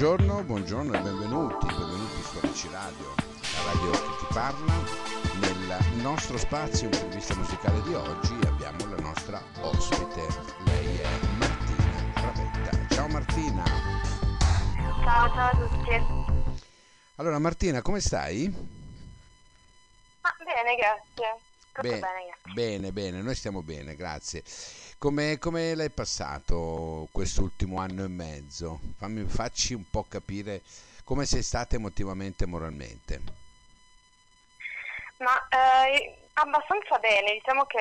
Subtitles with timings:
[0.00, 3.14] buongiorno, buongiorno e benvenuti, benvenuti su Ricci Radio,
[3.52, 4.72] la radio che ti parla.
[5.40, 10.26] Nel nostro spazio intervista musicale di oggi abbiamo la nostra ospite,
[10.64, 12.94] lei è Martina Ravetta.
[12.94, 13.62] Ciao Martina.
[15.04, 16.54] Ciao, ciao a tutti.
[17.16, 18.46] Allora Martina, come stai?
[20.22, 21.49] Ah, bene, grazie.
[21.72, 22.00] Bene,
[22.52, 24.42] bene, bene, noi stiamo bene, grazie.
[24.98, 28.80] Come, come l'hai passato quest'ultimo anno e mezzo?
[28.98, 30.62] Fammi, facci un po' capire
[31.04, 33.20] come sei stata emotivamente e moralmente.
[35.18, 37.78] Ma eh, abbastanza bene, diciamo che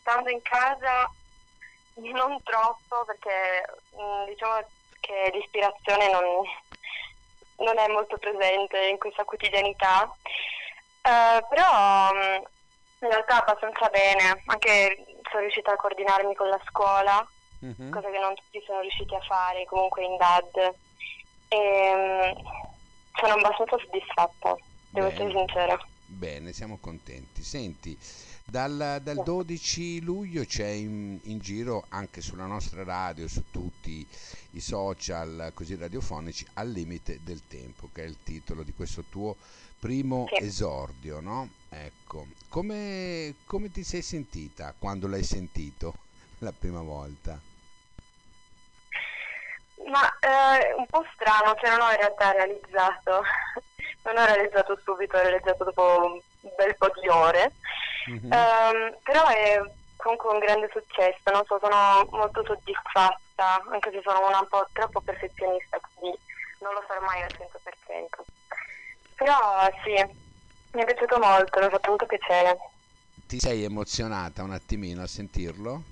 [0.00, 1.10] stando in casa
[1.94, 4.64] non troppo perché mh, diciamo
[5.00, 6.24] che l'ispirazione non,
[7.56, 10.14] non è molto presente in questa quotidianità,
[11.02, 12.42] Eh, però mh,
[13.00, 17.26] in realtà abbastanza bene, anche sono riuscita a coordinarmi con la scuola,
[17.60, 17.90] Mhm.
[17.90, 20.74] cosa che non tutti sono riusciti a fare comunque in DAD.
[21.48, 22.42] E, mh,
[23.20, 24.56] sono abbastanza soddisfatta,
[24.90, 25.12] devo Bene.
[25.12, 25.78] essere sincera.
[26.06, 27.42] Bene, siamo contenti.
[27.42, 27.96] Senti,
[28.44, 34.06] dal, dal 12 luglio c'è in, in giro anche sulla nostra radio, su tutti
[34.52, 39.36] i social così radiofonici, Al limite del tempo, che è il titolo di questo tuo
[39.78, 40.42] primo Sì.
[40.44, 41.48] esordio, no?
[41.72, 45.94] Ecco, come, come ti sei sentita quando l'hai sentito
[46.40, 47.38] la prima volta?
[49.86, 53.22] Ma eh, un po' strano, cioè non ho in realtà realizzato,
[54.04, 57.54] non ho realizzato subito, ho realizzato dopo un bel po' di ore,
[58.06, 58.32] Mhm.
[58.32, 59.60] Ehm, però è
[59.96, 64.66] comunque un grande successo, non so, sono molto soddisfatta, anche se sono una un po'
[64.72, 66.18] troppo perfezionista, quindi
[66.60, 68.26] non lo farò mai al 100%.
[69.16, 69.94] Però sì,
[70.72, 72.58] mi è piaciuto molto, mi ha fatto molto piacere.
[73.26, 75.82] Ti sei emozionata un attimino a sentirlo?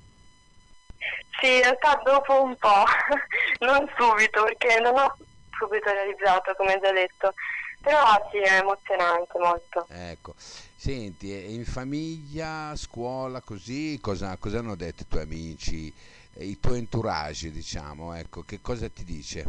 [1.40, 2.84] Sì, in realtà dopo un po',
[3.64, 5.16] non subito, perché non ho
[5.56, 7.32] subito realizzato, come già detto.
[7.80, 9.86] Però sì, è emozionante molto.
[9.88, 15.94] Ecco, senti, in famiglia, scuola, così, cosa, cosa hanno detto i tuoi amici,
[16.34, 19.44] eh, i tuoi entourage, diciamo, ecco, che cosa ti dice?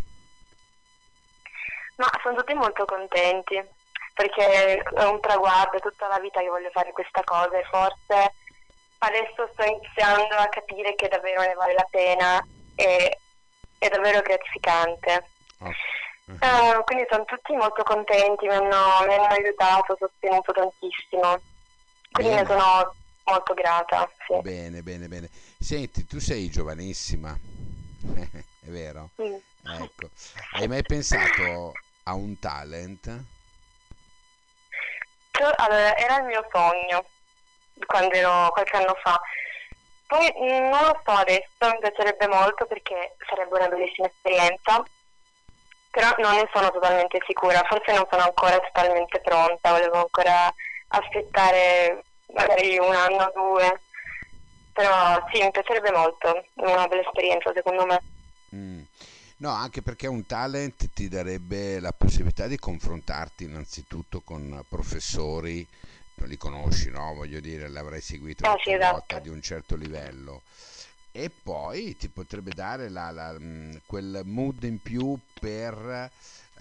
[1.95, 3.55] Ma sono tutti molto contenti,
[4.19, 8.33] perché è un traguardo, è tutta la vita che voglio fare questa cosa e forse
[8.97, 13.17] adesso sto iniziando a capire che davvero ne vale la pena e
[13.77, 15.25] è davvero gratificante.
[15.59, 15.71] Oh,
[16.37, 21.39] Eh, quindi sono tutti molto contenti, mi hanno, mi hanno aiutato, sostenuto tantissimo.
[22.11, 22.41] Quindi Bene.
[22.41, 24.11] ne sono molto grata.
[24.27, 24.37] Sì.
[24.41, 25.29] Bene, bene, bene.
[25.57, 27.31] Senti, tu sei giovanissima,
[28.19, 29.11] è vero?
[29.21, 29.35] Mm.
[29.81, 30.09] Ecco,
[30.57, 31.71] hai mai pensato
[32.03, 33.37] a un talent?
[35.43, 37.05] Allora, era il mio sogno
[37.85, 39.19] quando ero qualche anno fa.
[40.07, 44.83] Poi mm, non lo so adesso, mi piacerebbe molto perché sarebbe una bellissima esperienza,
[45.91, 50.53] però non ne sono totalmente sicura, forse non sono ancora totalmente pronta, volevo ancora
[50.89, 53.81] aspettare magari un anno o due,
[54.73, 58.01] però sì, mi piacerebbe molto, è una bella esperienza secondo me.
[58.55, 58.78] Mm.
[59.39, 65.65] No, anche perché un talent ti darebbe la possibilità di confrontarti innanzitutto con professori,
[66.15, 67.13] non li conosci, no?
[67.13, 69.17] Voglio dire, l'avrai seguito da sì, esatto.
[69.19, 70.43] di un certo livello.
[71.11, 76.11] E poi ti potrebbe dare la- la- mm, quel mood in più per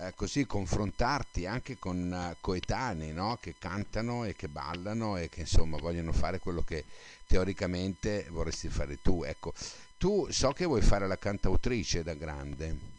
[0.01, 3.39] eh, così confrontarti anche con eh, coetanei, no?
[3.41, 6.85] Che cantano e che ballano e che insomma vogliono fare quello che
[7.27, 9.25] teoricamente vorresti fare tu.
[9.25, 9.53] Ecco,
[9.99, 12.97] tu so che vuoi fare la cantautrice da grande.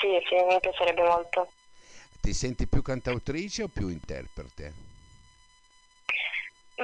[0.00, 1.50] Sì, sì, mi piacerebbe molto.
[2.20, 4.72] Ti senti più cantautrice o più interprete?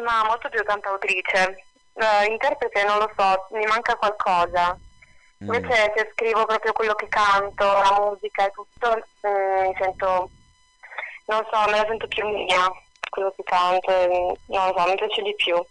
[0.03, 1.65] Ma molto più cantautrice.
[1.95, 4.79] Eh, interprete non lo so, mi manca qualcosa.
[5.43, 5.55] Mm.
[5.55, 10.31] Invece se scrivo proprio quello che canto, la musica e tutto, mm, mi sento,
[11.27, 12.71] non so, me la sento più mia,
[13.09, 15.65] quello che canto, non lo so, mi piace di più.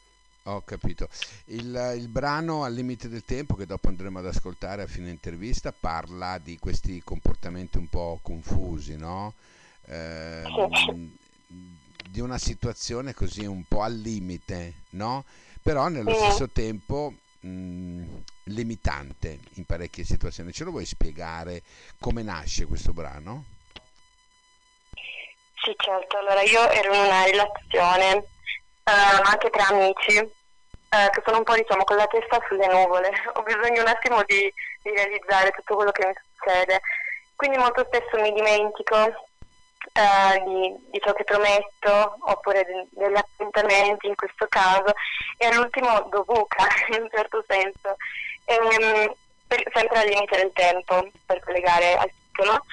[0.50, 1.08] Ho capito.
[1.46, 5.72] Il, il brano Al limite del tempo, che dopo andremo ad ascoltare a fine intervista,
[5.72, 9.34] parla di questi comportamenti un po' confusi, no?
[9.86, 11.12] Ehm,
[12.10, 15.24] di una situazione così un po' al limite, no?
[15.62, 16.14] Però nello Mm.
[16.16, 18.04] stesso tempo mh,
[18.46, 20.52] limitante in parecchie situazioni.
[20.52, 21.62] Ce lo vuoi spiegare
[22.00, 23.46] come nasce questo brano?
[25.62, 28.16] Sì, certo, allora io ero in una relazione
[28.86, 28.92] eh,
[29.24, 30.38] anche tra amici
[30.90, 34.24] eh, che sono un po' diciamo con la testa sulle nuvole, ho bisogno un attimo
[34.26, 34.52] di,
[34.82, 36.82] di realizzare tutto quello che mi succede,
[37.36, 38.96] quindi molto spesso mi dimentico
[39.94, 44.94] eh, di, di ciò che prometto oppure de- degli appuntamenti in questo caso
[45.38, 46.66] e all'ultimo dovuca
[46.96, 47.96] in un certo senso,
[48.50, 49.14] Ehm,
[49.46, 52.66] per- sempre al limite del tempo per collegare al titolo.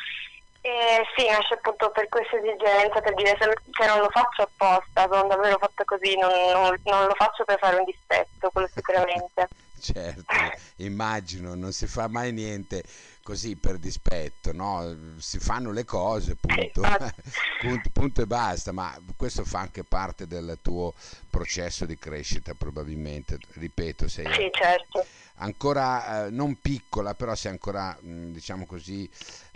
[0.67, 5.07] E sì, nasce appunto per questa esigenza, per dire se, se non lo faccio apposta,
[5.09, 9.49] sono davvero fatta così, non, non, non lo faccio per fare un dispetto, quello sicuramente.
[9.79, 12.83] Certo, immagino, non si fa mai niente
[13.23, 15.17] così per dispetto, no?
[15.19, 16.83] Si fanno le cose, punto.
[17.59, 20.95] punto, punto, e basta, ma questo fa anche parte del tuo
[21.31, 25.05] processo di crescita probabilmente, ripeto, sei sì, certo.
[25.37, 29.09] ancora eh, non piccola, però sei ancora, mh, diciamo così,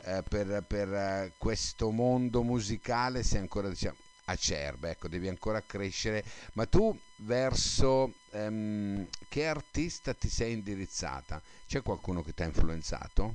[0.05, 3.97] eh, per, per eh, questo mondo musicale sei ancora, diciamo,
[4.27, 6.23] acerba, ecco, devi ancora crescere,
[6.55, 11.41] ma tu verso ehm, che artista ti sei indirizzata?
[11.67, 13.35] C'è qualcuno che ti ha influenzato?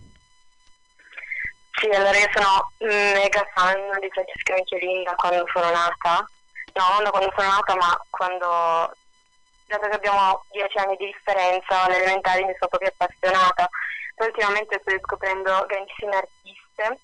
[1.71, 6.25] Sì, allora io sono mega fan di Francesca Michelin da quando sono nata,
[6.73, 8.95] no, non da quando sono nata, ma quando,
[9.67, 13.67] dato che abbiamo dieci anni di differenza, alle elementari mi sono proprio appassionata.
[14.15, 16.99] Poi ultimamente sto scoprendo grandissime artiste,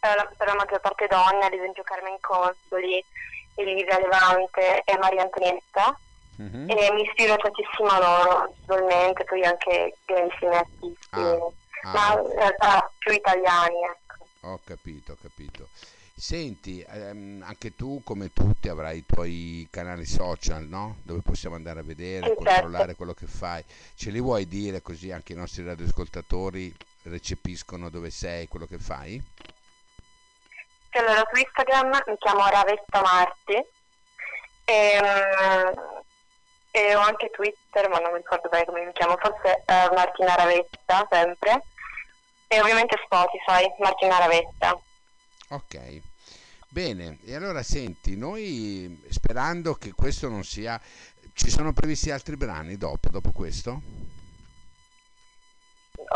[0.00, 3.04] eh, per la maggior parte donne, ad esempio Carmen Consoli,
[3.54, 5.98] Elisa Levante e Maria Antonietta.
[6.40, 6.70] Mm-hmm.
[6.70, 10.96] E mi ispiro tantissimo a loro, visualmente, poi anche grandissimi artisti.
[11.10, 11.50] Ah
[11.82, 11.92] ah.
[11.92, 13.76] ma in realtà più italiani.
[13.84, 14.26] Ecco.
[14.48, 15.68] Ho capito, ho capito.
[16.14, 20.96] Senti, ehm, anche tu come tutti avrai i tuoi canali social, no?
[21.02, 23.62] Dove possiamo andare a vedere, sì, controllare quello che fai.
[23.94, 26.74] Ce li vuoi dire così anche i nostri radioascoltatori
[27.04, 29.22] recepiscono dove sei, quello che fai?
[30.90, 33.54] Allora, su Instagram mi chiamo Ravetta Marti
[34.64, 36.02] e, ehm,
[36.70, 40.34] e ho anche Twitter, ma non mi ricordo bene come mi chiamo, forse uh, Martina
[40.34, 41.62] Ravetta, sempre.
[42.46, 44.78] E ovviamente Spotify, Martina Ravetta.
[45.50, 46.00] Ok.
[46.68, 50.80] Bene, e allora senti, noi sperando che questo non sia...
[51.32, 53.80] Ci sono previsti altri brani dopo, dopo questo?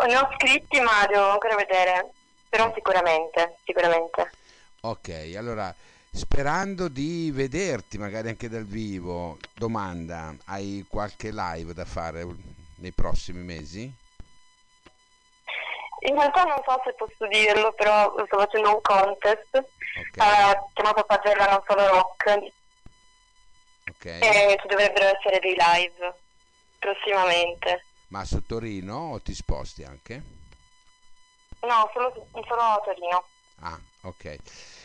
[0.06, 2.10] Ne ho scritti ma devo ancora vedere,
[2.48, 4.32] però sicuramente, sicuramente.
[4.84, 5.74] Ok, allora
[6.14, 12.22] Sperando di vederti magari anche dal vivo, domanda, hai qualche live da fare
[12.76, 13.90] nei prossimi mesi?
[16.00, 20.52] In realtà non so se posso dirlo, però sto facendo un contest okay.
[20.52, 22.52] uh, chiamato Pagella Non Solo Rock.
[23.88, 24.20] Okay.
[24.20, 26.14] E ci dovrebbero essere dei live
[26.78, 27.84] prossimamente.
[28.08, 30.22] Ma su Torino o ti sposti anche?
[31.60, 33.24] No, solo, solo a Torino.
[33.60, 34.36] Ah, ok.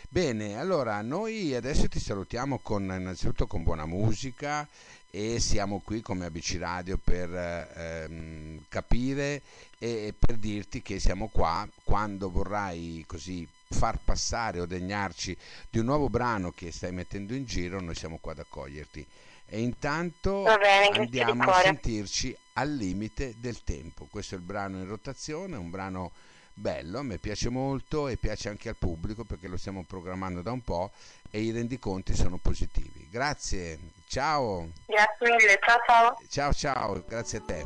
[0.10, 4.68] Bene, allora noi adesso ti salutiamo con, innanzitutto con buona musica
[5.10, 9.42] e siamo qui come ABC Radio per ehm, capire
[9.80, 15.36] e per dirti che siamo qua quando vorrai così far passare o degnarci
[15.69, 19.06] di un nuovo brano che stai mettendo in giro, noi siamo qua ad accoglierti.
[19.46, 24.08] E intanto bene, andiamo a sentirci al limite del tempo.
[24.10, 26.12] Questo è il brano in rotazione, un brano
[26.57, 30.51] bello, a me piace molto e piace anche al pubblico perché lo stiamo programmando da
[30.51, 30.92] un po'
[31.30, 33.07] e i rendiconti sono positivi.
[33.12, 33.77] Grazie,
[34.07, 34.69] ciao.
[34.88, 36.18] Grazie mille, ciao ciao.
[36.27, 37.65] Ciao ciao, grazie a te.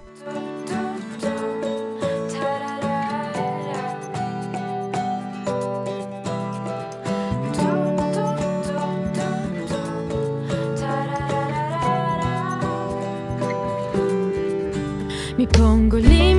[15.38, 16.31] Mi pongo limiti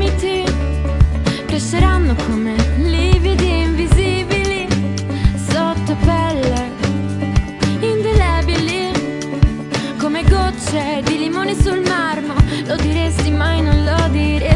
[11.02, 12.34] di limone sul marmo.
[12.64, 14.51] Lo diresti mai, non lo diresti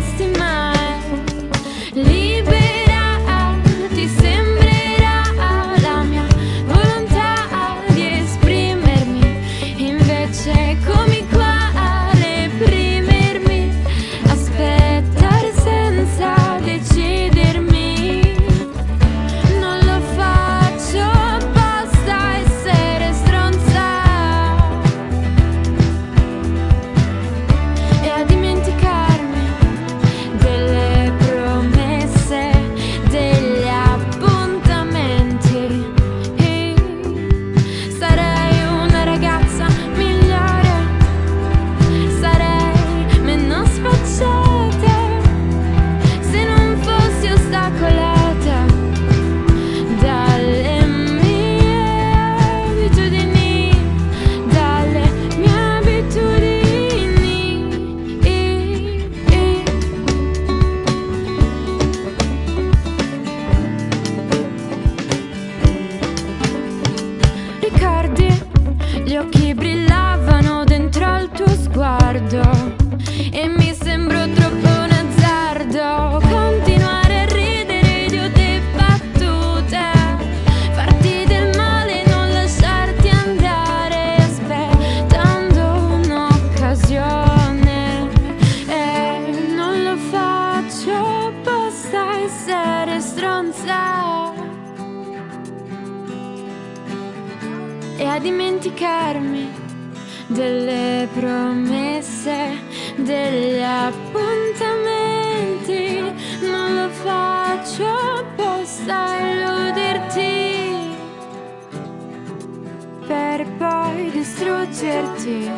[115.26, 115.50] distruggerti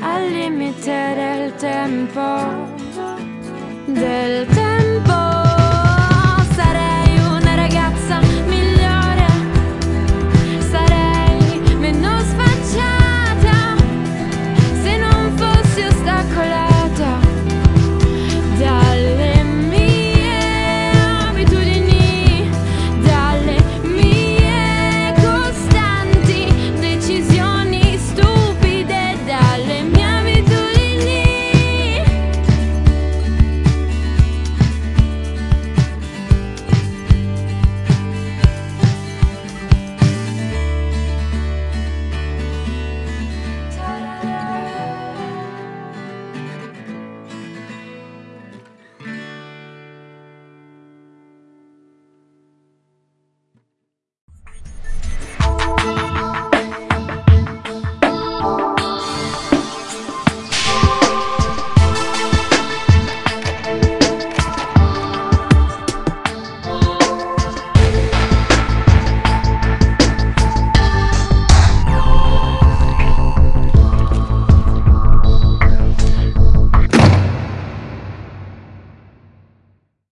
[0.00, 2.22] al limite del tempo
[3.86, 4.83] del tempo